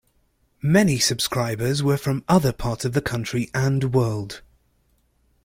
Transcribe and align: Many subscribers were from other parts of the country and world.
Many 0.63 0.97
subscribers 0.97 1.83
were 1.83 1.95
from 1.95 2.23
other 2.27 2.51
parts 2.51 2.85
of 2.85 2.93
the 2.93 3.03
country 3.03 3.51
and 3.53 3.93
world. 3.93 4.41